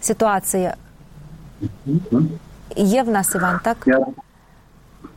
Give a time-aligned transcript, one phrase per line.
[0.00, 0.74] ситуации.
[3.10, 3.78] нас Иван, так?
[3.86, 4.06] Я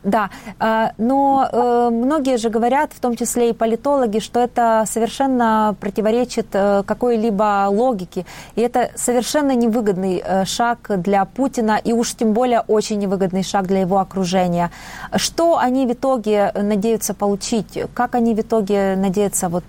[0.04, 5.74] да, а, но э, многие же говорят, в том числе и политологи, что это совершенно
[5.80, 8.24] противоречит э, какой-либо логике.
[8.56, 13.66] И это совершенно невыгодный э, шаг для Путина, и уж тем более очень невыгодный шаг
[13.66, 14.70] для его окружения.
[15.16, 17.78] Что они в итоге надеются получить?
[17.94, 19.64] Как они в итоге надеются вот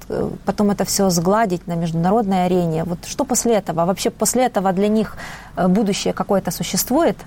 [0.45, 2.84] потом это все сгладить на международной арене?
[2.84, 3.86] Вот что после этого?
[3.86, 5.17] Вообще после этого для них
[5.58, 7.17] будущее какое-то существует?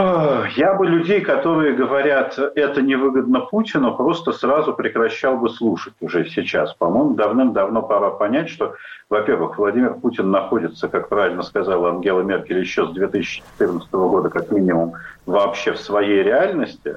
[0.00, 6.72] Я бы людей, которые говорят, это невыгодно Путину, просто сразу прекращал бы слушать уже сейчас.
[6.72, 8.76] По-моему, давным-давно пора понять, что,
[9.10, 14.94] во-первых, Владимир Путин находится, как правильно сказала Ангела Меркель, еще с 2014 года, как минимум,
[15.26, 16.96] вообще в своей реальности.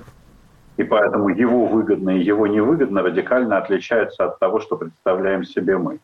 [0.77, 5.99] И поэтому его выгодно и его невыгодно радикально отличаются от того, что представляем себе мы.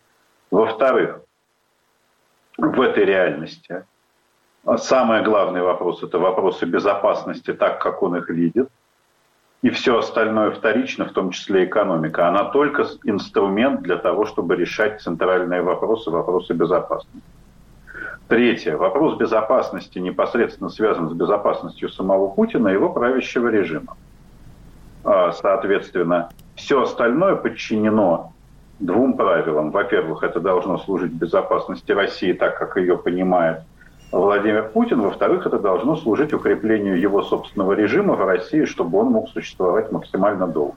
[0.51, 1.21] Во-вторых,
[2.57, 3.85] в этой реальности–
[4.77, 8.69] самый главный вопрос– это вопросы безопасности, так как он их видит.
[9.61, 12.27] И все остальное вторично, в том числе экономика.
[12.27, 17.27] Она только инструмент для того, чтобы решать центральные вопросы, вопросы безопасности.
[18.29, 18.77] Третье.
[18.77, 23.97] Вопрос безопасности непосредственно связан с безопасностью самого Путина и его правящего режима.
[25.03, 28.33] А, соответственно, все остальное подчинено
[28.79, 29.71] двум правилам.
[29.71, 33.61] Во-первых, это должно служить безопасности России так, как ее понимает
[34.11, 35.01] Владимир Путин.
[35.01, 40.47] Во-вторых, это должно служить укреплению его собственного режима в России, чтобы он мог существовать максимально
[40.47, 40.75] долго.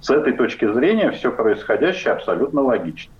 [0.00, 3.12] С этой точки зрения все происходящее абсолютно логично.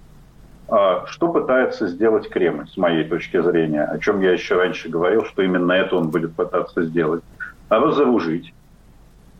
[0.68, 5.24] А что пытается сделать Кремль, с моей точки зрения, о чем я еще раньше говорил,
[5.24, 7.22] что именно это он будет пытаться сделать?
[7.68, 8.54] Разоружить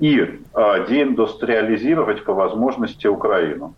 [0.01, 3.75] и а, деиндустриализировать по возможности Украину,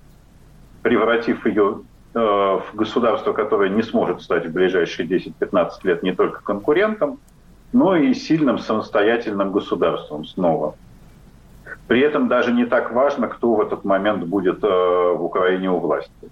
[0.83, 1.83] превратив ее
[2.14, 7.20] в государство, которое не сможет стать в ближайшие 10-15 лет не только конкурентом,
[7.74, 10.76] но и сильным самостоятельным государством снова.
[11.88, 15.80] При этом даже не так важно, кто в этот момент будет э, в Украине у
[15.80, 16.30] власти.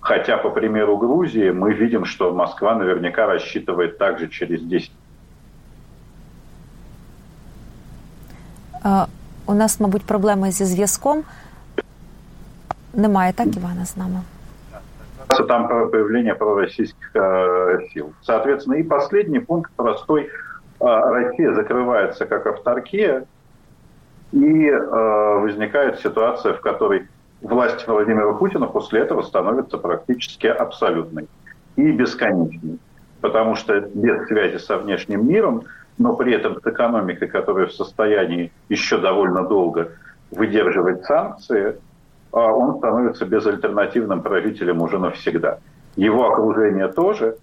[0.00, 4.90] Хотя, по примеру Грузии, мы видим, что Москва наверняка рассчитывает также через 10
[8.82, 9.06] Uh,
[9.46, 11.22] у нас, мабуть, проблеми зі зв'язком.
[12.94, 14.20] Немає так, Івана, з нами?
[15.27, 18.13] там появление пророссийских э, сил.
[18.21, 20.29] Соответственно, и последний пункт простой.
[20.79, 23.25] Э, Россия закрывается как авторкия,
[24.31, 27.07] и э, возникает ситуация, в которой
[27.41, 31.27] власть Владимира Путина после этого становится практически абсолютной
[31.75, 32.79] и бесконечной.
[33.21, 35.63] Потому что без связи со внешним миром,
[35.97, 39.91] но при этом с экономикой, которая в состоянии еще довольно долго
[40.31, 41.77] выдерживать санкции,
[42.41, 45.59] он становится безальтернативным правителем уже навсегда.
[45.95, 47.37] Его окружение тоже.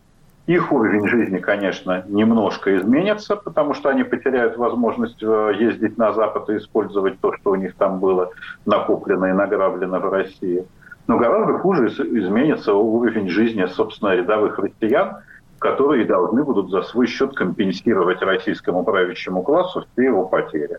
[0.47, 6.50] Их уровень жизни, конечно, немножко изменится, потому что они потеряют возможность э, ездить на Запад
[6.50, 8.30] и использовать то, что у них там было
[8.66, 10.66] накоплено и награблено в России.
[11.06, 15.19] Но гораздо хуже изменится уровень жизни, собственно, рядовых россиян,
[15.59, 20.78] которые должны будут за свой счет компенсировать российскому правящему классу все его потери.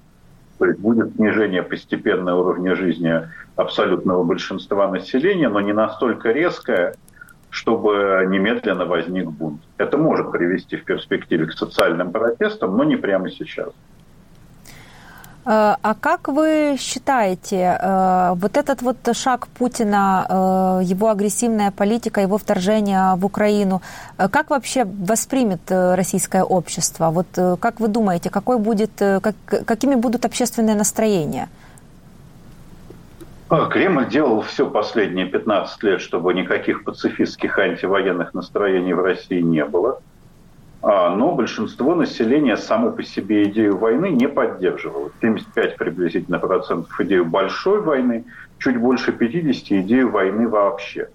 [0.63, 6.95] То есть будет снижение постепенного уровня жизни абсолютного большинства населения, но не настолько резкое,
[7.49, 9.59] чтобы немедленно возник бунт.
[9.75, 13.73] Это может привести в перспективе к социальным протестам, но не прямо сейчас.
[15.45, 22.21] Э, а как вы считаете, э, вот этот вот шаг Путина, э, его агрессивная политика,
[22.21, 23.81] его вторжение в Украину,
[24.17, 27.09] как вообще воспримет российское общество?
[27.09, 27.27] Вот
[27.59, 31.49] как вы думаете, какой будет, как, какими будут общественные настроения?
[33.49, 39.65] А, Кремль делал все последние 15 лет, чтобы никаких пацифистских антивоенных настроений в России не
[39.65, 39.99] было.
[40.83, 45.11] А, но большинство населения само по себе идею войны не поддерживало.
[45.21, 48.25] 75 приблизительно процентов идею большой войны,
[48.59, 51.07] чуть больше 50 идею войны вообще.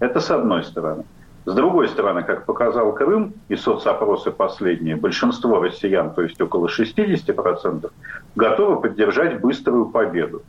[0.00, 1.04] Это с одной стороны.
[1.44, 7.88] С другой стороны, как показал Крым и соцопросы последние, большинство россиян, то есть около 60%,
[8.34, 10.42] готовы поддержать быструю победу.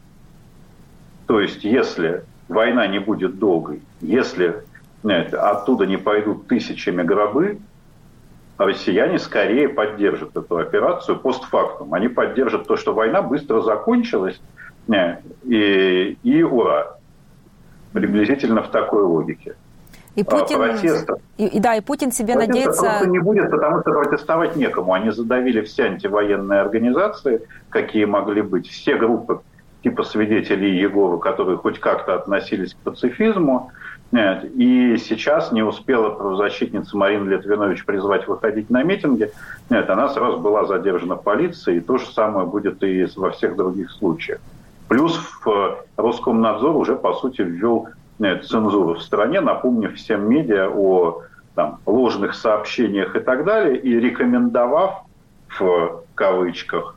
[1.27, 4.63] То есть если война не будет долгой, если
[5.03, 7.60] знаете, оттуда не пойдут тысячами гробы,
[8.57, 11.94] россияне скорее поддержат эту операцию постфактум.
[11.94, 14.39] Они поддержат то, что война быстро закончилась,
[14.92, 16.98] э, и, и ура.
[17.94, 19.56] Приблизительно в такой логике.
[20.15, 21.19] И а Путин, протеста.
[21.38, 22.81] И, да, и Путин себе протеста надеется...
[22.81, 24.94] просто не будет, потому что протестовать некому.
[24.94, 29.42] Они задавили все антивоенные организации, какие могли быть, все группы
[29.83, 33.71] типа свидетелей Егова, которые хоть как-то относились к пацифизму.
[34.12, 39.31] И сейчас не успела правозащитница Марина Литвинович призвать выходить на митинги.
[39.69, 43.92] Нет, она сразу была задержана полицией, и то же самое будет и во всех других
[43.92, 44.39] случаях.
[44.88, 47.89] Плюс в Роскомнадзор уже, по сути, ввел
[48.19, 51.21] нет, цензуру в стране, напомнив всем медиа о
[51.53, 55.03] там, ложных сообщениях и так далее, и рекомендовав
[55.60, 56.97] в кавычках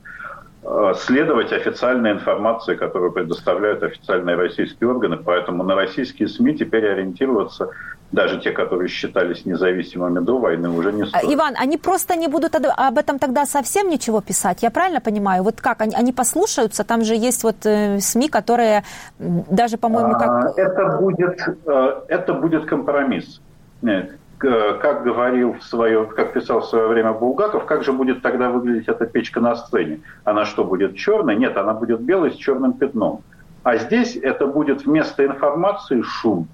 [0.95, 5.17] следовать официальной информации, которую предоставляют официальные российские органы.
[5.17, 7.69] Поэтому на российские СМИ теперь ориентироваться
[8.11, 11.33] даже те, которые считались независимыми до войны, уже не стоит.
[11.33, 15.43] Иван, они просто не будут об этом тогда совсем ничего писать, я правильно понимаю?
[15.43, 18.83] Вот как, они, они послушаются, там же есть вот э, СМИ, которые
[19.17, 20.29] даже, по-моему, как...
[20.29, 23.41] А, это будет, э, это будет компромисс.
[23.81, 24.11] Нет
[24.41, 28.87] как говорил в свое, как писал в свое время Булгаков, как же будет тогда выглядеть
[28.87, 30.01] эта печка на сцене?
[30.23, 31.35] Она что, будет черной?
[31.35, 33.21] Нет, она будет белой с черным пятном.
[33.63, 36.47] А здесь это будет вместо информации шум,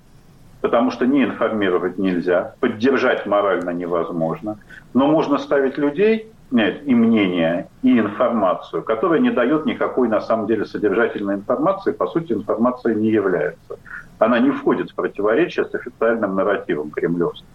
[0.59, 4.57] потому что не информировать нельзя, поддержать морально невозможно,
[4.93, 10.47] но можно ставить людей нет, и мнение, и информацию, которая не дает никакой на самом
[10.47, 13.79] деле содержательной информации, по сути информация не является.
[14.19, 17.47] Она не входит в противоречие с официальным нарративом кремлевским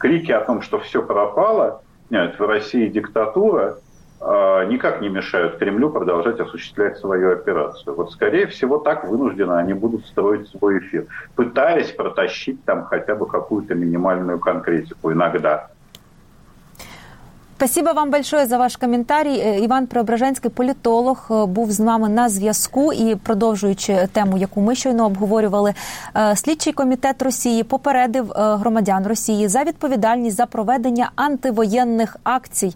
[0.00, 3.76] крики о том, что все пропало, нет, в России диктатура,
[4.20, 7.94] а, никак не мешают Кремлю продолжать осуществлять свою операцию.
[7.94, 11.06] Вот, скорее всего, так вынужденно они будут строить свой эфир,
[11.36, 15.68] пытаясь протащить там хотя бы какую-то минимальную конкретику иногда.
[17.60, 19.38] Спасибо вам большое за ваш коментарій.
[19.38, 24.74] Е, Іван Преображенський, політолог, е, був з нами на зв'язку і продовжуючи тему, яку ми
[24.74, 25.74] щойно обговорювали,
[26.16, 32.74] е, слідчий комітет Росії попередив громадян Росії за відповідальність за проведення антивоєнних акцій.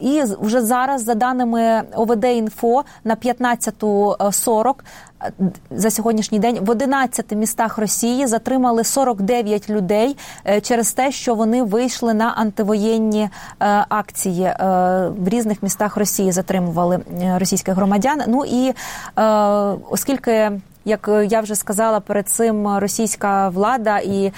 [0.00, 4.74] І вже зараз, за даними ОВД інфо на 15.40
[5.70, 11.62] за сьогоднішній день в 11 містах Росії затримали 49 людей е, через те, що вони
[11.62, 13.30] вийшли на антивоєнні е,
[13.88, 14.54] акції е,
[15.18, 16.32] в різних містах Росії.
[16.32, 17.00] Затримували
[17.36, 18.22] російських громадян.
[18.28, 18.74] Ну і
[19.90, 24.32] оскільки як я вже сказала перед цим, російська влада і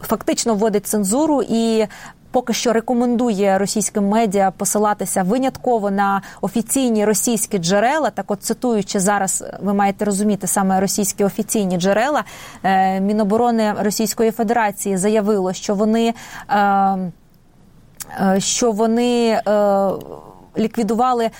[0.00, 1.86] фактично вводить цензуру і
[2.36, 8.10] поки що рекомендує російським медіа посилатися винятково на офіційні російські джерела.
[8.10, 12.24] Так, от цитуючи зараз, ви маєте розуміти саме російські офіційні джерела.
[12.62, 16.14] Е, Міноборони Російської Федерації заявило, що вони.
[16.48, 17.12] Е,
[18.20, 19.40] е, що вони
[20.58, 21.30] ліквідували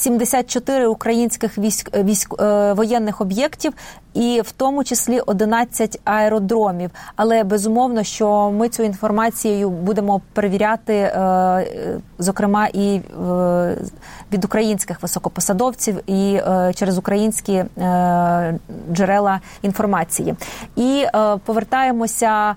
[0.00, 3.72] 74 українських військ військ е, воєнних об'єктів,
[4.14, 6.90] і в тому числі 11 аеродромів.
[7.16, 11.66] Але безумовно, що ми цю інформацію будемо перевіряти, е,
[12.18, 13.76] зокрема і е,
[14.32, 16.40] від українських високопосадовців, і
[16.74, 17.64] через українські
[18.92, 20.34] джерела інформації.
[20.76, 21.04] І
[21.44, 22.54] повертаємося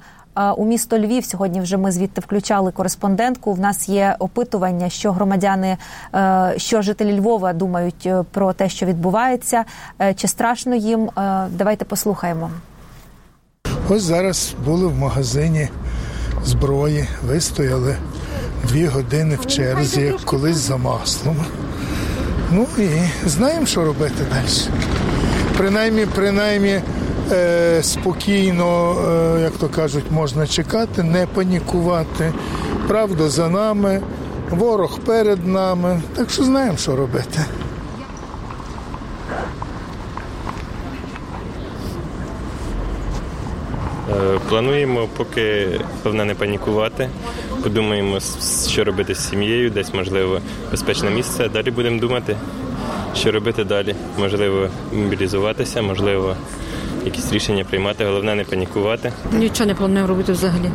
[0.57, 1.25] у місто Львів.
[1.25, 3.53] Сьогодні вже ми звідти включали кореспондентку.
[3.53, 5.77] В нас є опитування, що громадяни,
[6.15, 9.65] е, що жителі Львова думають е, про те, що відбувається,
[10.01, 11.09] е, чи страшно їм.
[11.49, 12.49] Давайте послухаємо.
[13.89, 15.69] Ось зараз були в магазині
[16.43, 17.95] зброї, вистояли
[18.63, 21.35] дві години в черзі, як колись за маслом.
[22.51, 22.89] Ну і
[23.29, 24.47] знаємо, що робити далі.
[25.57, 26.81] Принаймні, принаймні
[27.81, 28.95] спокійно,
[29.37, 32.33] е, як то кажуть, можна чекати, не панікувати.
[32.87, 34.01] Правда за нами,
[34.49, 36.01] ворог перед нами.
[36.15, 37.39] Так що знаємо, що робити.
[44.11, 45.67] Е, плануємо, поки
[46.03, 47.09] головне не панікувати.
[47.63, 48.19] Подумаємо,
[48.67, 50.39] що робити з сім'єю, десь можливо
[50.71, 51.49] безпечне місце.
[51.49, 52.35] Далі будемо думати,
[53.15, 53.95] що робити далі.
[54.17, 56.35] Можливо, мобілізуватися, можливо,
[57.05, 58.05] якісь рішення приймати.
[58.05, 59.13] Головне не панікувати.
[59.31, 60.71] Нічого не плануємо робити взагалі.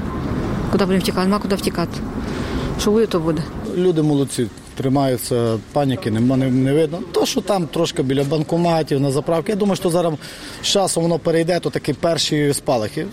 [0.73, 1.26] Куди будемо втікати?
[1.26, 1.99] Нема куди втікати.
[2.80, 3.42] Що буде, то буде.
[3.76, 4.47] Люди молодці.
[4.75, 6.99] Тримаються, паніки нема не, не видно.
[7.12, 9.52] То, що там трошки біля банкоматів, на заправки.
[9.52, 10.12] Я думаю, що зараз
[10.62, 13.06] з часом воно перейде, то такі перші спалахи.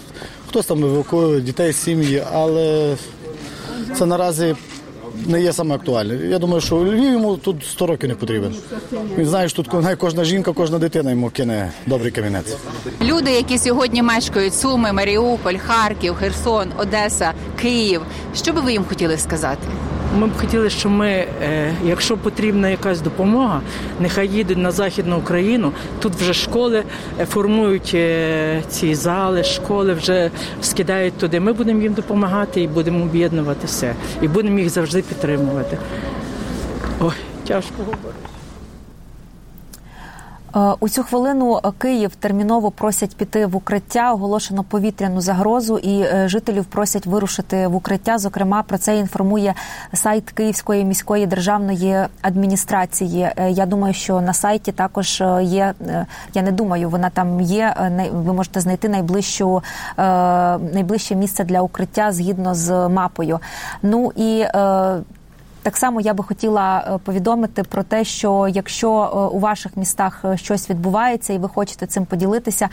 [0.50, 2.96] Хтось там евакуює дітей, сім'ї, але
[3.98, 4.56] це наразі
[5.28, 6.16] не є саме актуальне.
[6.28, 8.56] Я думаю, що Львів йому тут 100 років не потрібен.
[9.18, 12.56] Він знає, що тут кожна жінка, кожна дитина йому кине добрий камінець.
[13.02, 18.02] Люди, які сьогодні мешкають Суми, Маріуполь, Харків, Херсон, Одеса, Київ.
[18.36, 19.68] Що би ви їм хотіли сказати?
[20.20, 23.62] Ми б хотіли, щоб ми, е, якщо потрібна якась допомога,
[24.00, 25.72] нехай їдуть на західну Україну.
[26.00, 26.84] Тут вже школи
[27.20, 30.32] е, формують е, ці зали, школи вже
[30.62, 31.40] скидають туди.
[31.40, 33.94] Ми будемо їм допомагати і будемо об'єднувати все.
[34.22, 35.78] І будемо їх завжди підтримувати.
[37.02, 37.14] Ой,
[37.48, 38.35] тяжко говорити.
[40.56, 44.14] Е, у цю хвилину Київ терміново просять піти в укриття.
[44.14, 48.18] Оголошено повітряну загрозу, і е, жителів просять вирушити в укриття.
[48.18, 49.54] Зокрема, про це інформує
[49.94, 53.30] сайт Київської міської державної адміністрації.
[53.38, 55.74] Е, я думаю, що на сайті також є.
[56.34, 57.76] Я не думаю, вона там є.
[58.14, 59.64] Ви можете знайти найближчу
[60.74, 63.40] найближче місце для укриття згідно з мапою.
[63.82, 64.46] Ну і
[65.66, 70.22] так само я би хотіла е, повідомити про те, що якщо е, у ваших містах
[70.26, 72.70] е, щось відбувається і ви хочете цим поділитися,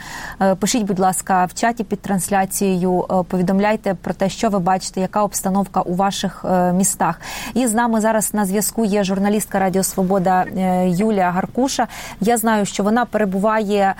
[0.59, 3.05] пишіть, будь ласка, в чаті під трансляцією.
[3.27, 7.21] Повідомляйте про те, що ви бачите, яка обстановка у ваших містах.
[7.53, 10.45] І з нами зараз на зв'язку є журналістка Радіо Свобода
[10.85, 11.87] Юлія Гаркуша.
[12.21, 13.95] Я знаю, що вона перебуває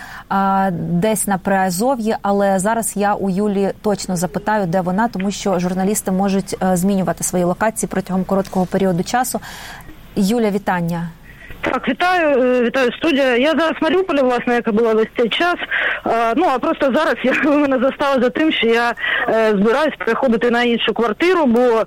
[0.70, 6.10] десь на Приазов'ї, але зараз я у Юлі точно запитаю, де вона, тому що журналісти
[6.10, 9.40] можуть змінювати свої локації протягом короткого періоду періоду часу.
[10.16, 11.08] Юля, вітання.
[11.60, 13.36] Так, вітаю, е, вітаю студія.
[13.36, 15.54] Я зараз в Маріуполі, власне, яка була весь цей час.
[16.04, 18.94] А, ну а просто зараз я ви мене застала за тим, що я
[19.28, 21.84] е, збираюсь переходити на іншу квартиру, бо е,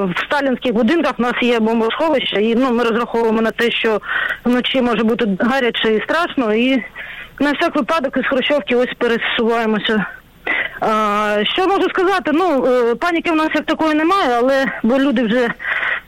[0.00, 4.00] в сталінських будинках в нас є бомбосховище, і ну ми розраховуємо на те, що
[4.44, 6.54] вночі може бути гаряче і страшно.
[6.54, 6.84] І
[7.40, 10.06] на всяк випадок із Хрущовки ось пересуваємося.
[10.80, 12.30] А, Що можу сказати?
[12.34, 15.48] Ну, е, паніки в нас як такої немає, але бо люди вже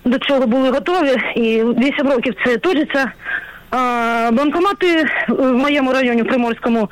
[0.06, 3.12] до чого були готові, і 8 років це точиться.
[4.32, 6.90] Банкомати в моєму районі Приморському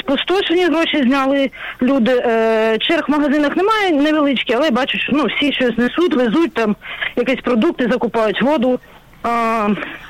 [0.00, 1.50] спустошені, гроші зняли
[1.82, 2.22] люди.
[2.26, 6.76] Е, черг в магазинах немає, невеличкі, але бачу, що ну, всі щось несуть, везуть там
[7.16, 8.80] якісь продукти, закупають воду.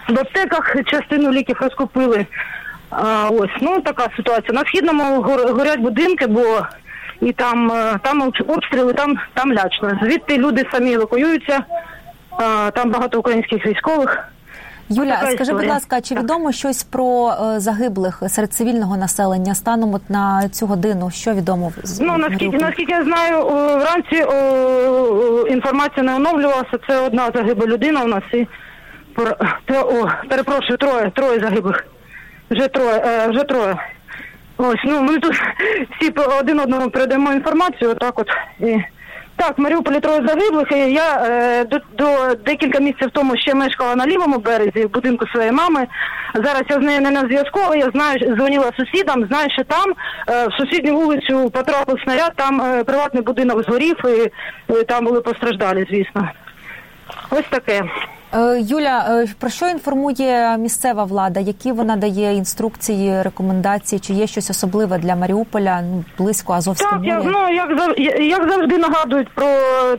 [0.09, 2.27] В аптеках частину ліків розкупили.
[3.31, 4.53] Ось ну така ситуація.
[4.53, 6.67] На східному горять будинки, бо
[7.25, 9.99] і там е, там обстріли, там там лячно.
[10.03, 11.65] Звідти люди самі евакуюються,
[12.75, 14.29] там багато українських військових.
[14.89, 15.55] Юля, скажи, історія.
[15.55, 20.67] будь ласка, чи відомо щось про е, загиблих серед цивільного населення станом от на цю
[20.67, 21.11] годину?
[21.11, 23.45] Що відомо Ну наскільки наскільки я знаю,
[23.79, 26.79] вранці о, інформація не оновлювалася.
[26.89, 28.47] Це одна загибла людина у нас і
[29.73, 31.87] о, перепрошую, троє, троє загиблих.
[32.51, 33.77] Вже троє, е, вже троє.
[34.57, 35.33] Ось, ну ми тут
[36.01, 38.29] всі один одному передаємо інформацію, отак от.
[38.61, 38.83] І...
[39.37, 40.73] Так, в Маріуполі троє загиблих.
[40.73, 45.27] і Я е, до, до декілька місяців тому ще мешкала на лівому березі в будинку
[45.27, 45.87] своєї мами.
[46.35, 49.95] Зараз я з нею не на зв'язку, але я знаю, дзвонила сусідам, знаю, що там
[50.29, 54.31] е, в сусідню вулицю потрапив снаряд, там е, приватний будинок згорів і,
[54.73, 56.29] і там були постраждалі, звісно.
[57.31, 57.85] Ось таке.
[58.35, 61.41] Е, Юля, е, про що інформує місцева влада?
[61.41, 64.01] Які вона дає інструкції, рекомендації?
[64.01, 67.23] Чи є щось особливе для Маріуполя ну, близько Азовського моря?
[67.23, 69.47] Так, ну як як завжди нагадують про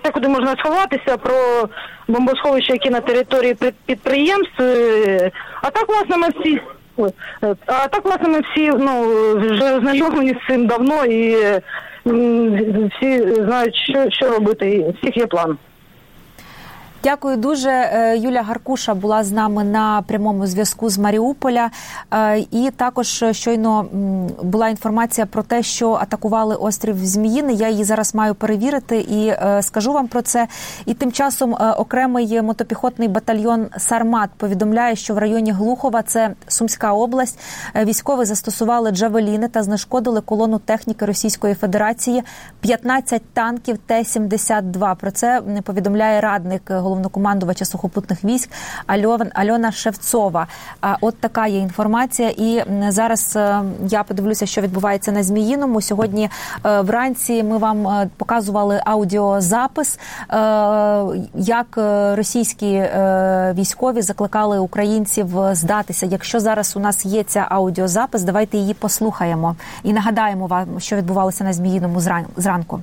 [0.01, 1.36] те, куди можна сховатися, про
[2.08, 4.62] бомбосховища, які на території підприємств.
[4.62, 6.62] Е, а так власне ми всі.
[7.65, 9.06] А так, власне, ми всі ну
[9.38, 11.36] вже знайомі з цим давно і
[12.96, 14.70] всі знають, що що робити.
[14.70, 15.58] І всіх є план.
[17.06, 17.70] Дякую дуже.
[17.70, 21.70] Е, Юля Гаркуша була з нами на прямому зв'язку з Маріуполя.
[22.14, 23.86] Е, і також щойно
[24.44, 27.54] була інформація про те, що атакували острів Зміїни.
[27.54, 30.48] Я її зараз маю перевірити і е, скажу вам про це.
[30.86, 37.40] І тим часом окремий мотопіхотний батальйон Сармат повідомляє, що в районі Глухова, це Сумська область,
[37.76, 42.24] військові застосували джавеліни та знешкодили колону техніки Російської Федерації
[42.62, 44.96] 15 танків Т-72.
[44.96, 48.50] Про це повідомляє радник головного головнокомандувача сухопутних військ
[49.34, 50.48] Альона Шевцова.
[51.02, 52.30] От така є інформація.
[52.30, 55.82] І зараз е, я подивлюся, що відбувається на Зміїному.
[55.82, 56.30] Сьогодні
[56.66, 60.00] е, вранці ми вам е, показували аудіозапис,
[61.36, 61.78] як
[62.18, 62.84] російські
[63.54, 66.06] військові закликали українців здатися.
[66.06, 71.44] Якщо зараз у нас є ця аудіозапис, давайте її послухаємо і нагадаємо вам, що відбувалося
[71.44, 72.02] на Зміїному
[72.38, 72.82] зранку.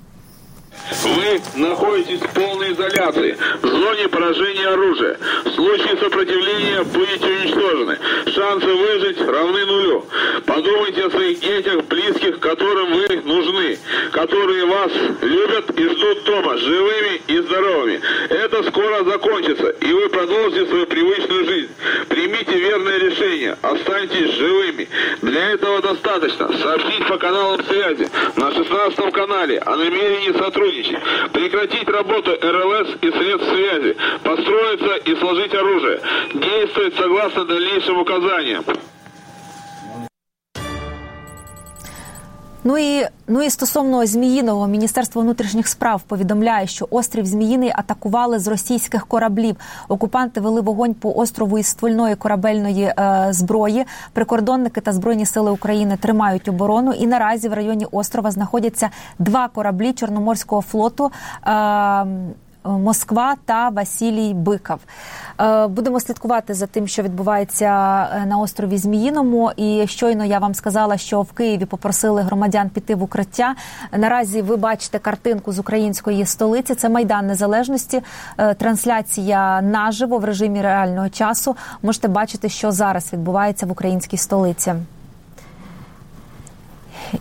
[1.05, 5.19] Вы находитесь в полной изоляции, в зоне поражения оружия.
[5.45, 7.99] В случае сопротивления будете уничтожены.
[8.26, 10.07] Шансы выжить равны нулю.
[10.47, 13.79] Подумайте о своих детях, близких, которым вы нужны,
[14.12, 18.00] которые вас любят и ждут дома, живыми и здоровыми.
[18.29, 21.71] Это скоро закончится, и вы продолжите свою привычную жизнь.
[22.09, 24.88] Примите верное решение, останьтесь живыми.
[25.23, 25.81] Для этого
[26.19, 26.59] достаточно.
[26.59, 28.09] Сообщить по каналам связи.
[28.37, 30.99] На 16 канале о намерении сотрудничать.
[31.33, 36.00] Прекратить работу РЛС и средств связи, построиться и сложить оружие,
[36.35, 38.64] действовать согласно дальнейшим указаниям.
[42.64, 48.49] Ну і ну і стосовно Зміїного, Міністерство внутрішніх справ повідомляє, що острів Зміїний атакували з
[48.49, 49.57] російських кораблів.
[49.88, 53.85] Окупанти вели вогонь по острову із ствольної корабельної е, зброї.
[54.12, 56.92] Прикордонники та збройні сили України тримають оборону.
[56.92, 61.11] І наразі в районі острова знаходяться два кораблі Чорноморського флоту.
[61.47, 62.07] Е,
[62.64, 64.78] Москва та Василій Биков.
[65.40, 67.66] Е, будемо слідкувати за тим, що відбувається
[68.14, 69.52] е, на острові Зміїному.
[69.57, 73.54] І щойно я вам сказала, що в Києві попросили громадян піти в укриття.
[73.92, 76.75] Наразі ви бачите картинку з української столиці.
[76.75, 78.02] Це майдан незалежності.
[78.38, 81.57] Е, трансляція наживо в режимі реального часу.
[81.83, 84.75] Можете бачити, що зараз відбувається в українській столиці.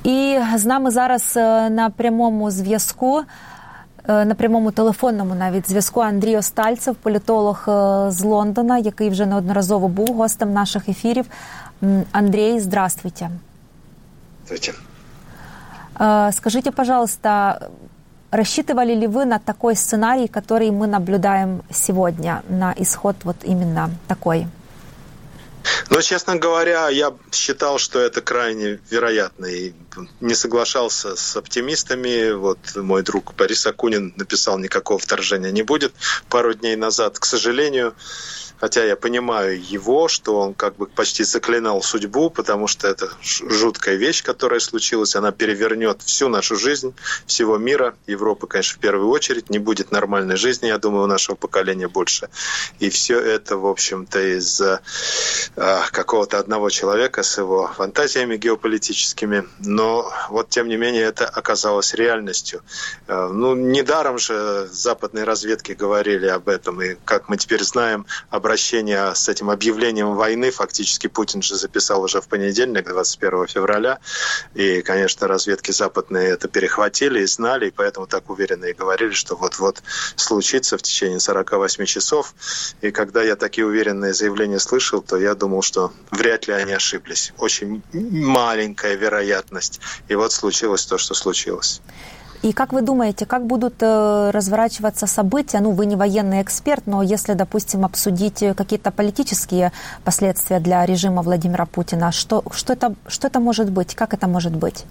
[0.03, 1.35] І з нами зараз
[1.71, 3.21] на прямому зв'язку.
[4.08, 9.88] Е, на прямому телефонному навіть зв'язку Андрій Остальцев, політолог е, з Лондона, який вже неодноразово
[9.88, 11.26] був гостем наших ефірів.
[12.12, 13.30] Андрей, здравствуйте.
[14.44, 14.78] Здравствуйте.
[16.00, 17.58] Е, скажите, пожалуйста,
[18.30, 24.46] рассчитывали ли вы на такой сценарий, который мы наблюдаем сегодня, на исход вот именно такой?
[25.89, 29.73] Но, честно говоря, я считал, что это крайне вероятно и
[30.19, 32.31] не соглашался с оптимистами.
[32.31, 35.93] Вот мой друг Борис Акунин написал, никакого вторжения не будет
[36.29, 37.19] пару дней назад.
[37.19, 37.93] К сожалению,
[38.61, 43.95] Хотя я понимаю его, что он как бы почти заклинал судьбу, потому что это жуткая
[43.95, 45.15] вещь, которая случилась.
[45.15, 46.93] Она перевернет всю нашу жизнь,
[47.25, 49.49] всего мира, Европы, конечно, в первую очередь.
[49.49, 52.29] Не будет нормальной жизни, я думаю, у нашего поколения больше.
[52.77, 54.81] И все это, в общем-то, из-за
[55.55, 59.47] э, какого-то одного человека с его фантазиями геополитическими.
[59.57, 62.61] Но вот, тем не менее, это оказалось реальностью.
[63.07, 66.79] Э, ну, недаром же западные разведки говорили об этом.
[66.83, 72.03] И, как мы теперь знаем, обращение обращение с этим объявлением войны фактически Путин же записал
[72.03, 73.99] уже в понедельник, 21 февраля.
[74.55, 79.37] И, конечно, разведки западные это перехватили и знали, и поэтому так уверенно и говорили, что
[79.37, 79.81] вот-вот
[80.17, 82.33] случится в течение 48 часов.
[82.81, 87.31] И когда я такие уверенные заявления слышал, то я думал, что вряд ли они ошиблись.
[87.37, 89.79] Очень маленькая вероятность.
[90.09, 91.81] И вот случилось то, что случилось.
[92.41, 95.59] И как вы думаете, как будут э, разворачиваться события?
[95.59, 99.71] Ну, вы не военный эксперт, но если, допустим, обсудить какие-то политические
[100.03, 103.93] последствия для режима Владимира Путина, что, что, это, что это может быть?
[103.93, 104.85] Как это может быть?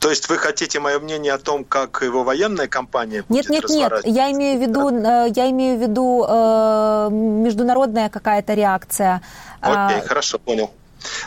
[0.00, 3.70] То есть вы хотите мое мнение о том, как его военная кампания будет Нет, нет,
[3.70, 3.92] нет.
[4.04, 9.22] Я имею в виду, э, я имею в виду э, международная какая-то реакция.
[9.60, 10.06] Окей, а...
[10.06, 10.70] хорошо, понял.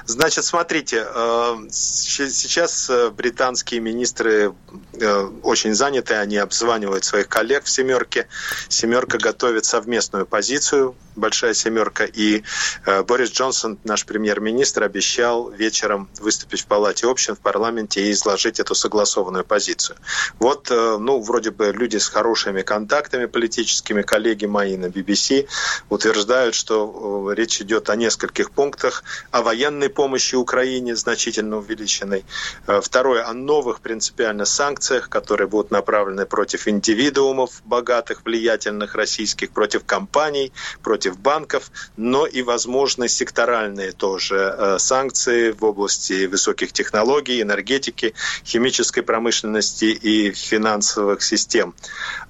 [0.06, 4.54] Значит, смотрите, э, сейчас э, британские министры
[4.94, 8.28] э, очень заняты, они обзванивают своих коллег в «семерке».
[8.68, 12.44] «Семерка» готовит совместную позицию, «Большая семерка», и
[12.86, 18.74] Борис Джонсон, наш премьер-министр, обещал вечером выступить в Палате общин, в парламенте и изложить эту
[18.74, 19.98] согласованную позицию.
[20.40, 25.48] Вот, ну, вроде бы люди с хорошими контактами политическими, коллеги мои на BBC,
[25.90, 32.26] утверждают, что речь идет о нескольких пунктах, о военном военной помощи Украине значительно увеличенной.
[32.68, 39.86] Э, второе, о новых принципиально санкциях, которые будут направлены против индивидуумов богатых, влиятельных российских, против
[39.86, 40.52] компаний,
[40.82, 49.02] против банков, но и, возможно, секторальные тоже э, санкции в области высоких технологий, энергетики, химической
[49.02, 51.76] промышленности и финансовых систем.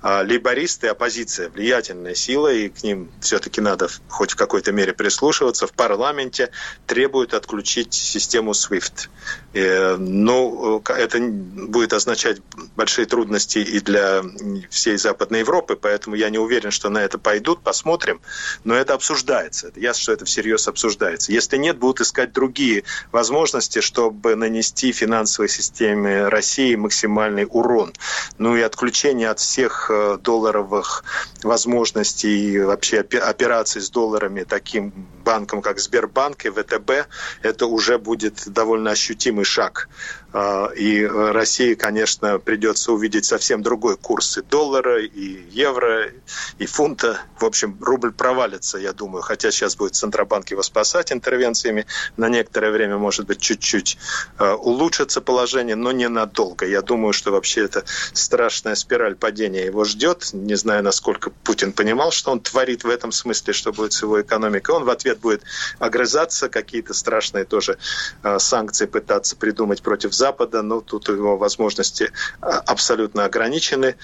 [0.01, 5.67] А лейбористы, оппозиция, влиятельная сила, и к ним все-таки надо хоть в какой-то мере прислушиваться,
[5.67, 6.49] в парламенте
[6.85, 9.09] требуют требует отключить систему SWIFT.
[9.53, 12.41] И, ну, это будет означать
[12.75, 14.23] большие трудности и для
[14.69, 18.21] всей Западной Европы, поэтому я не уверен, что на это пойдут, посмотрим.
[18.63, 19.71] Но это обсуждается.
[19.75, 21.31] Ясно, что это всерьез обсуждается.
[21.31, 27.93] Если нет, будут искать другие возможности, чтобы нанести финансовой системе России максимальный урон.
[28.37, 31.03] Ну и отключение от всех э, долларовых
[31.43, 37.07] возможностей вообще операций с долларами таким банком, как Сбербанк и ВТБ,
[37.43, 38.91] это уже будет довольно
[39.39, 39.89] ощутимый шаг
[40.33, 46.11] и России, конечно, придется увидеть совсем другой курс и доллара, и евро,
[46.57, 47.19] и фунта.
[47.39, 49.21] В общем, рубль провалится, я думаю.
[49.21, 51.85] Хотя сейчас будет Центробанк его спасать интервенциями.
[52.17, 53.97] На некоторое время, может быть, чуть-чуть
[54.37, 56.65] а, улучшится положение, но ненадолго.
[56.65, 60.29] Я думаю, что вообще это страшная спираль падения его ждет.
[60.33, 64.21] Не знаю, насколько Путин понимал, что он творит в этом смысле, что будет с его
[64.21, 64.75] экономикой.
[64.75, 65.43] Он в ответ будет
[65.79, 67.77] огрызаться, какие-то страшные тоже
[68.21, 73.95] а, санкции пытаться придумать против Запада, ну, тут его возможности абсолютно ограничены.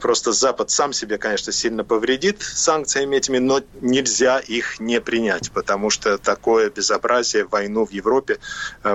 [0.00, 5.90] Просто Запад сам себе, конечно, сильно повредит санкциями этими, но нельзя их не принять, потому
[5.90, 8.38] что такое безобразие, войну в Европе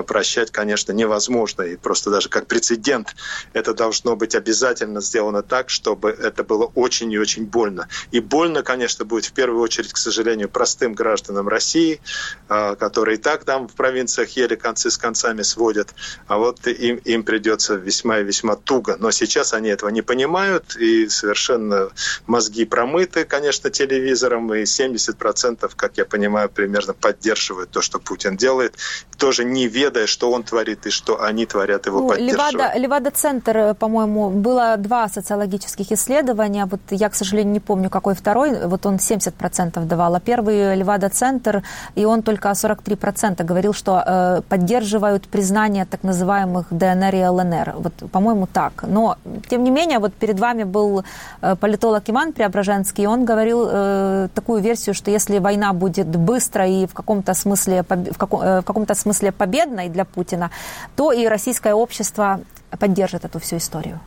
[0.06, 1.62] прощать, конечно, невозможно.
[1.62, 3.14] И просто даже как прецедент
[3.52, 7.88] это должно быть обязательно сделано так, чтобы это было очень и очень больно.
[8.10, 12.00] И больно, конечно, будет в первую очередь, к сожалению, простым гражданам России,
[12.48, 15.94] а, которые и так там в провинциях еле концы с концами сводят,
[16.26, 18.96] а вот им, им придется весьма и весьма туго.
[18.98, 21.90] Но сейчас они этого не понимают, и совершенно
[22.26, 28.74] мозги промыты, конечно, телевизором, и 70%, как я понимаю, примерно поддерживают то, что Путин делает,
[29.18, 32.52] тоже не ведая, что он творит и что они творят, его ну, поддерживают.
[32.54, 38.66] Левада, Левада-центр, по-моему, было два социологических исследования, вот я, к сожалению, не помню, какой второй,
[38.66, 41.62] вот он 70% давал, а первый Левада-центр,
[41.94, 46.37] и он только 43% говорил, что э, поддерживают признание так называемых
[46.70, 47.74] ДНР и ЛНР.
[47.76, 48.84] Вот, по-моему, так.
[48.86, 49.16] Но,
[49.48, 51.04] тем не менее, вот перед вами был
[51.42, 56.66] э, политолог Иван Преображенский, и он говорил э, такую версию, что если война будет быстро
[56.66, 60.50] и в каком-то смысле, в, каком, э, в каком-то смысле победной для Путина,
[60.96, 62.40] то и российское общество
[62.78, 63.98] поддержит эту всю историю.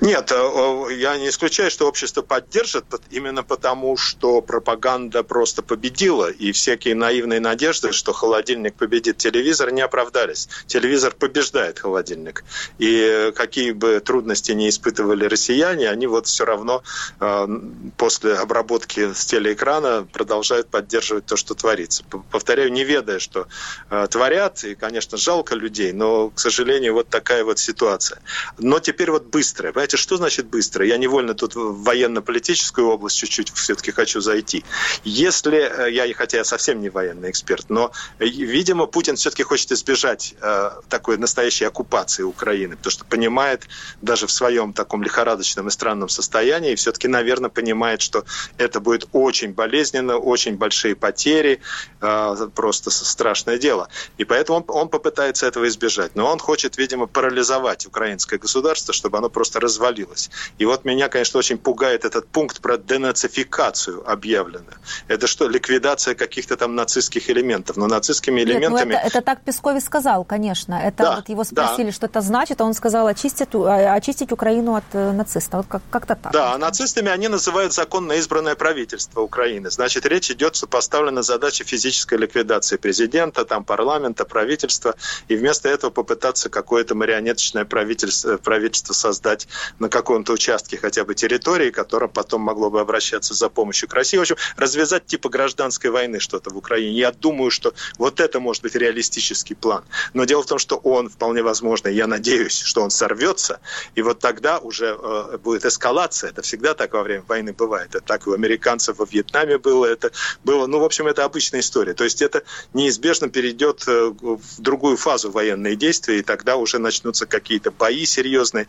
[0.00, 6.52] Нет, э, я не исключаю, что общество поддержит именно потому, что пропаганда просто победила, и
[6.52, 10.48] всякие наивные надежды, что холодильник победит телевизор, не оправдались.
[10.66, 12.44] Телевизор побеждает холодильник.
[12.78, 16.82] И какие бы трудности не испытывали россияне, они вот все равно
[17.20, 17.48] э,
[17.96, 22.04] после обработки с телеэкрана продолжают поддерживать то, что творится.
[22.30, 23.46] Повторяю, не ведая, что
[23.90, 28.20] э, творят, и, конечно, жалко людей, но, к сожалению, вот такая вот ситуация.
[28.58, 30.84] Но теперь вот быстрая понимаете, что значит быстро?
[30.84, 34.64] Я невольно тут в военно-политическую область чуть-чуть все-таки хочу зайти.
[35.04, 39.70] Если, э, я, хотя я совсем не военный эксперт, но, э, видимо, Путин все-таки хочет
[39.72, 43.68] избежать э, такой настоящей оккупации Украины, потому что понимает
[44.02, 48.24] даже в своем таком лихорадочном и странном состоянии, все-таки, наверное, понимает, что
[48.58, 51.60] это будет очень болезненно, очень большие потери,
[52.00, 53.88] э, просто страшное дело.
[54.18, 56.16] И поэтому он, он попытается этого избежать.
[56.16, 60.30] Но он хочет, видимо, парализовать украинское государство, чтобы оно просто раз развалилась.
[60.58, 64.76] И вот меня, конечно, очень пугает этот пункт про денацификацию объявленную.
[65.08, 67.76] Это что, ликвидация каких-то там нацистских элементов?
[67.76, 68.92] Но нацистскими элементами...
[68.92, 70.74] Нет, ну это, это так Песков и сказал, конечно.
[70.74, 71.92] Это да, вот его спросили, да.
[71.92, 75.60] что это значит, а он сказал очистить, а, очистить Украину от э, нацистов.
[75.60, 76.32] Вот как- как-то так.
[76.32, 79.70] Да, а нацистами они называют законно избранное правительство Украины.
[79.70, 84.94] Значит, речь идет, что поставлена задача физической ликвидации президента, там парламента, правительства,
[85.28, 89.48] и вместо этого попытаться какое-то марионеточное правительство, правительство создать
[89.78, 94.16] на каком-то участке хотя бы территории, которым потом могло бы обращаться за помощью к России.
[94.18, 96.98] В общем, развязать типа гражданской войны что-то в Украине.
[96.98, 99.84] Я думаю, что вот это может быть реалистический план.
[100.14, 103.60] Но дело в том, что он вполне возможно, я надеюсь, что он сорвется,
[103.94, 106.30] и вот тогда уже э, будет эскалация.
[106.30, 107.94] Это всегда так во время войны бывает.
[107.94, 109.86] Это так у американцев во Вьетнаме было.
[109.86, 110.10] Это
[110.44, 111.94] было, ну, в общем, это обычная история.
[111.94, 112.42] То есть это
[112.74, 118.66] неизбежно перейдет э, в другую фазу военные действия, и тогда уже начнутся какие-то бои серьезные,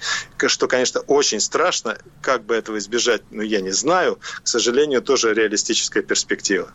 [0.47, 1.97] что, конечно, очень страшно.
[2.21, 4.15] Как бы этого избежать, ну, я не знаю.
[4.43, 6.71] К сожалению, тоже реалистическая перспектива.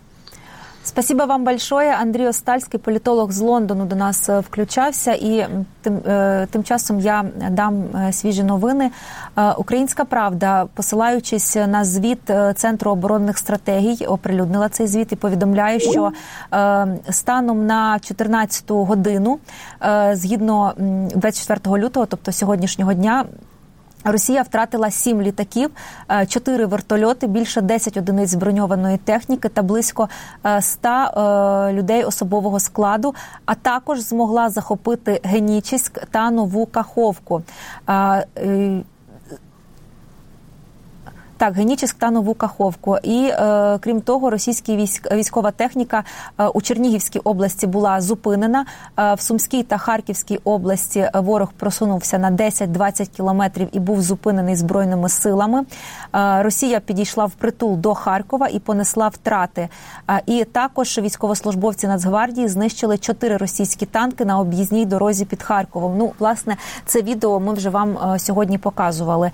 [0.85, 1.95] Спасибо вам большое.
[2.01, 5.13] Андрій Остальський, політолог з Лондону, до нас е, включався.
[5.13, 5.47] І
[5.83, 8.91] тим е, тим часом я дам е, свіжі новини.
[9.57, 16.13] Українська правда, посилаючись на звіт Центру оборонних стратегій, оприлюднила цей звіт і повідомляє, що
[17.11, 19.39] станом на 14 годину,
[20.13, 23.25] згідно 24 лютого, тобто сьогоднішнього дня.
[24.05, 25.71] Росія втратила сім літаків,
[26.11, 30.09] е, чотири вертольоти, більше 10 одиниць зброньованої техніки та близько
[30.61, 33.15] 100 е, е, людей особового складу.
[33.47, 37.43] А також змогла захопити Генічіськ та нову Каховку.
[41.43, 42.99] Так, Генічіськ та нову Каховку.
[43.03, 46.05] І е, крім того, російська військ, військова техніка
[46.39, 48.67] е, у Чернігівській області була зупинена.
[48.99, 55.09] Е, в Сумській та Харківській області ворог просунувся на 10-20 кілометрів і був зупинений збройними
[55.09, 55.65] силами.
[56.15, 59.69] Е, Росія підійшла в притул до Харкова і понесла втрати.
[60.11, 65.99] Е, і також військовослужбовці Нацгвардії знищили чотири російські танки на об'їзній дорозі під Харковом.
[65.99, 69.31] Ну, власне, це відео ми вже вам е, сьогодні показували.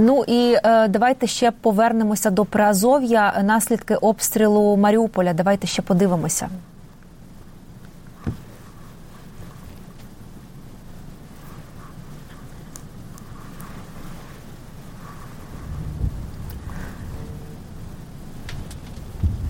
[0.00, 3.42] Ну і е, давайте ще повернемося до Приазов'я.
[3.44, 5.32] Наслідки обстрілу Маріуполя.
[5.32, 6.48] Давайте ще подивимося.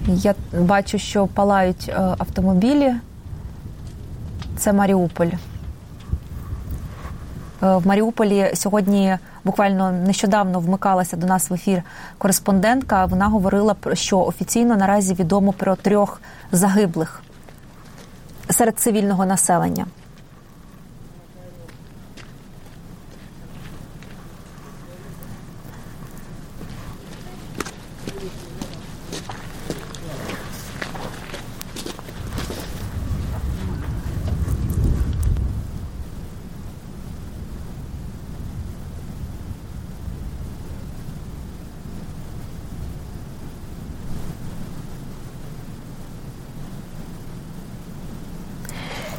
[0.09, 2.95] Я бачу, що палають е, автомобілі.
[4.57, 5.31] це Маріуполь.
[7.61, 11.83] В Маріуполі сьогодні буквально нещодавно вмикалася до нас в ефір
[12.19, 13.05] кореспондентка.
[13.07, 16.21] Вона говорила про що офіційно наразі відомо про трьох
[16.53, 17.23] загиблих
[18.51, 19.87] серед цивільного населення.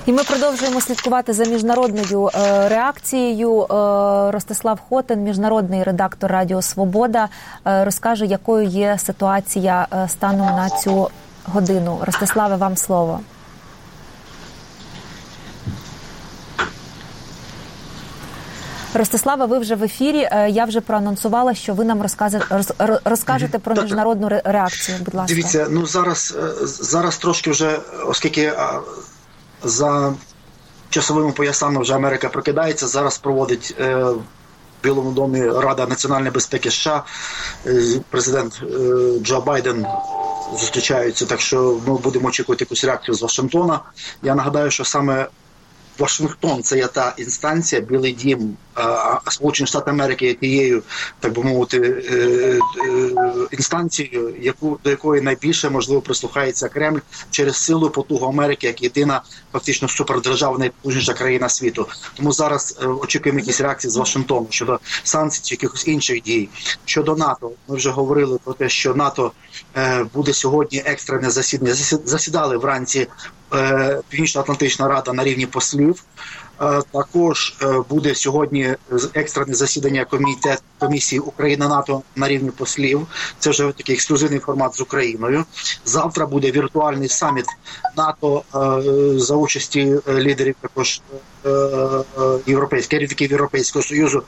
[0.08, 3.62] І ми продовжуємо слідкувати за міжнародною е, реакцією.
[3.62, 3.67] Е,
[4.32, 7.30] Ростислав Хотин, міжнародний редактор Радіо Свобода,
[7.65, 11.10] е, розкаже, якою є ситуація станом на цю
[11.46, 12.00] годину.
[12.06, 13.20] Ростиславе, вам слово.
[18.93, 20.30] Ростислава, ви вже в ефірі.
[20.50, 22.04] Я вже проанонсувала, що ви нам
[23.06, 24.98] розкажете про міжнародну реакцію.
[25.06, 25.67] Будь ласка, дивіться.
[25.70, 28.54] Ну зараз зараз трошки вже, оскільки
[29.63, 30.13] за
[30.89, 32.88] часовими поясами вже Америка прокидається.
[32.88, 34.22] Зараз проводить е, в
[34.84, 37.04] Білому домі Рада національної безпеки США.
[37.65, 39.86] Е, президент е, Джо Байден
[40.60, 41.26] зустрічаються.
[41.26, 43.80] Так що ми будемо очікувати якусь реакцію з Вашингтона.
[44.24, 45.28] Я нагадаю, що саме
[45.99, 48.57] Вашингтон це є та інстанція, Білий Дім,
[49.31, 50.83] Сполучені Штати Америки є тією,
[51.19, 53.17] так би мовити, е, е,
[53.51, 56.99] інстанцією, яку до якої найбільше можливо прислухається Кремль
[57.31, 59.21] через силу потугу Америки як єдина
[59.53, 61.88] фактично супердержава, найпотужніша країна світу.
[62.17, 66.49] Тому зараз е, очікуємо якісь реакції з Вашингтону щодо санкцій чи якихось інших дій.
[66.86, 69.31] Щодо НАТО, ми вже говорили про те, що НАТО
[70.13, 71.73] буде сьогодні екстрене засідання.
[72.05, 73.07] Засідали вранці
[74.10, 76.03] Північно-Атлантична рада на рівні послів.
[76.62, 78.75] Е, також е, буде сьогодні
[79.13, 83.07] екстрене засідання комітет комісії Україна НАТО на рівні послів.
[83.39, 85.45] Це вже такий ексклюзивний формат з Україною.
[85.86, 87.45] Завтра буде віртуальний саміт
[87.97, 91.01] НАТО е, за участі лідерів також
[92.47, 94.23] європейських керівників Європейського союзу,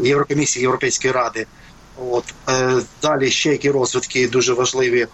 [0.00, 1.46] Єврокомісії Європейської ради.
[2.10, 2.34] От
[3.02, 5.06] далі ще які розвитки дуже важливі.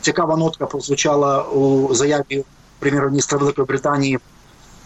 [0.00, 2.44] Цікава нотка прозвучала у заяві
[2.78, 4.18] прем'єр-міністра Великої Британії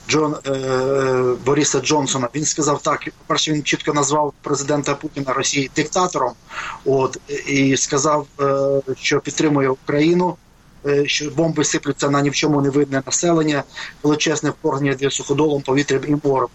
[0.09, 2.29] Джон е, Бориса Джонсона.
[2.35, 6.33] Він сказав так: перше він чітко назвав президента Путіна Росії диктатором.
[6.85, 10.37] От і сказав, е, що підтримує Україну.
[10.87, 13.65] Е, що бомби сиплються на ні в чому не видне населення,
[14.03, 16.49] величезне вторгнення для суходолом, повітрям і морем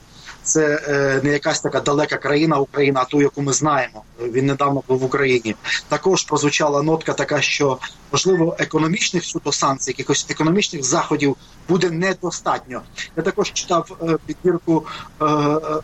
[0.50, 4.04] це е, не якась така далека країна, Україна, а ту, яку ми знаємо.
[4.22, 5.56] Він недавно був в Україні.
[5.88, 7.78] Також прозвучала нотка, така що
[8.12, 11.36] можливо економічних суто санкцій, якихось економічних заходів
[11.70, 12.82] буде недостатньо.
[13.18, 14.86] Я також читав е, підбірку
[15.22, 15.26] е,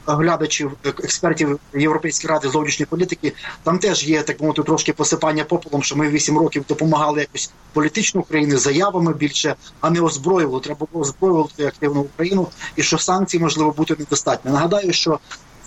[0.07, 3.33] глядачів експертів Європейської ради зовнішньої політики.
[3.63, 8.21] Там теж є так мовити трошки посипання попелом, що ми вісім років допомагали якось політичну
[8.21, 10.59] Україну заявами більше, а не озброювали.
[10.59, 14.51] Треба було озброювати активну Україну, і що санкцій можливо бути недостатньо.
[14.55, 15.19] Нагадаю, що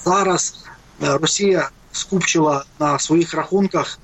[0.04, 0.64] зараз
[1.02, 3.98] е, Росія скупчила на своїх рахунках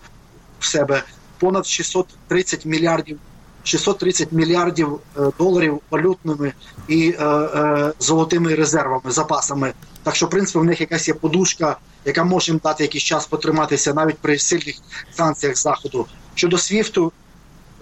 [0.60, 1.02] в себе
[1.38, 3.18] понад 630 мільярдів
[3.62, 6.52] 630 мільярдів е, доларів валютними
[6.88, 9.72] і е, е, золотими резервами, запасами.
[10.02, 13.26] Так що, в принципі, в них якась є подушка, яка може їм дати якийсь час
[13.26, 14.76] потриматися навіть при сильних
[15.14, 16.06] санкціях заходу.
[16.34, 17.12] Щодо свіфту,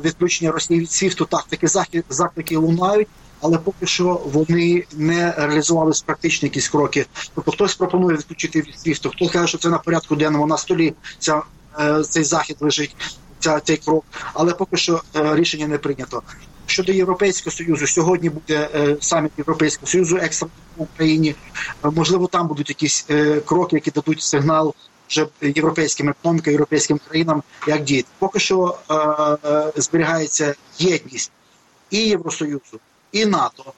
[0.04, 1.66] відключення Росії від свіфту, так такі
[2.08, 3.08] заклики лунають
[3.42, 7.06] але поки що вони не реалізували практичні якісь кроки.
[7.34, 10.94] Тобто хтось пропонує відключити від свіфту, каже, що це на порядку денному на столі.
[11.18, 11.42] Ця
[11.80, 12.96] е, цей захід лежить.
[13.38, 16.22] Ця цей крок, але поки що е, рішення не прийнято.
[16.66, 21.34] Щодо європейського союзу, сьогодні буде е, саміт Європейського союзу екстра в Україні.
[21.82, 23.06] Можливо, там будуть якісь
[23.46, 24.74] кроки, які дадуть сигнал
[25.08, 28.08] вже європейським економікам, європейським країнам, як діяти.
[28.18, 28.78] Поки що
[29.76, 31.32] зберігається єдність
[31.90, 32.80] і Євросоюзу,
[33.12, 33.72] і НАТО.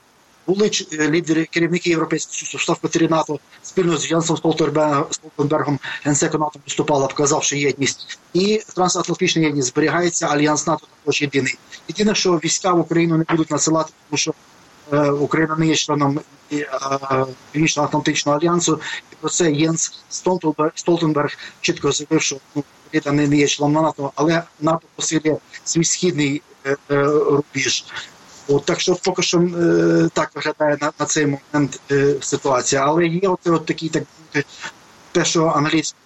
[0.47, 7.07] Були е, лідери керівники Європейського Союзу, штаб-квартирі НАТО спільно з Янсом Столтенбергом, генсеком НАТО виступала,
[7.07, 8.19] показавши єдність.
[8.33, 11.59] І трансатлантична єдність зберігається, альянс НАТО також єдиний.
[11.89, 14.35] Єдине, що війська в Україну не будуть насилати, тому що
[14.93, 16.21] е, Україна не є членом
[16.53, 16.67] е,
[17.53, 18.81] Північно-Атлантичного альянсу,
[19.13, 22.65] і про це Єнс Столтенберг, Столтенберг чітко заявив, що ну,
[23.13, 27.85] не є членом НАТО, але НАТО посилює свій східний е, е, рубіж.
[28.49, 32.83] От, Так що поки що е, так виглядає на на цей момент е, ситуація.
[32.85, 34.05] Але є от, от такі, так
[35.13, 36.01] те, що англійською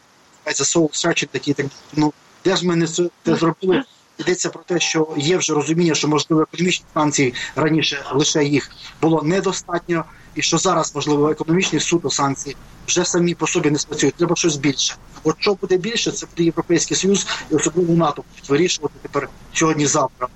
[0.46, 2.12] називається soul searching, такі так, ну
[2.44, 3.84] де ж ми не це зробили
[4.18, 8.70] йдеться про те, що є вже розуміння, що можливо економічні санкції раніше лише їх
[9.02, 14.14] було недостатньо, і що зараз можливо економічні суто санкції вже самі по собі не спрацюють.
[14.14, 14.94] Треба щось більше.
[15.24, 20.28] От що буде більше, це буде європейський союз і особливо НАТО вирішувати тепер сьогодні-завтра.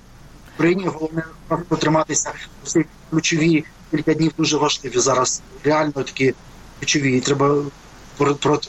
[0.56, 1.22] Україні головне
[1.68, 2.32] протриматися
[2.64, 5.42] ці ключові кілька днів дуже важливі зараз.
[5.64, 6.34] Реально такі
[6.78, 7.16] ключові.
[7.16, 7.56] І треба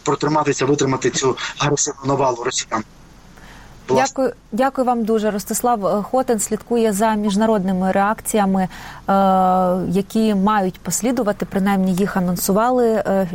[0.04, 2.84] протриматися, витримати цю агресивну навалу росіян.
[3.90, 5.32] Дякую, дякую вам дуже.
[5.32, 8.70] Ростислав Хотен слідкує за міжнародними реакціями, е,
[9.90, 11.46] які мають послідувати.
[11.46, 12.88] Принаймні їх анонсували.
[12.88, 13.28] Е,